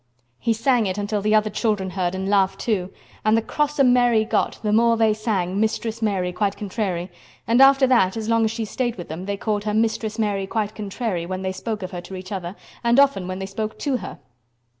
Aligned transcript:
He 0.39 0.51
sang 0.51 0.87
it 0.87 0.97
until 0.97 1.21
the 1.21 1.35
other 1.35 1.51
children 1.51 1.91
heard 1.91 2.15
and 2.15 2.27
laughed, 2.27 2.59
too; 2.59 2.91
and 3.23 3.37
the 3.37 3.41
crosser 3.43 3.83
Mary 3.83 4.25
got, 4.25 4.57
the 4.63 4.73
more 4.73 4.97
they 4.97 5.13
sang 5.13 5.59
"Mistress 5.59 6.01
Mary, 6.01 6.33
quite 6.33 6.57
contrary"; 6.57 7.11
and 7.45 7.61
after 7.61 7.85
that 7.85 8.17
as 8.17 8.27
long 8.27 8.43
as 8.43 8.49
she 8.49 8.65
stayed 8.65 8.95
with 8.95 9.09
them 9.09 9.27
they 9.27 9.37
called 9.37 9.65
her 9.65 9.75
"Mistress 9.75 10.17
Mary 10.17 10.47
Quite 10.47 10.73
Contrary" 10.73 11.27
when 11.27 11.43
they 11.43 11.51
spoke 11.51 11.83
of 11.83 11.91
her 11.91 12.01
to 12.01 12.15
each 12.15 12.31
other, 12.31 12.55
and 12.83 12.99
often 12.99 13.27
when 13.27 13.37
they 13.37 13.45
spoke 13.45 13.77
to 13.77 13.97
her. 13.97 14.17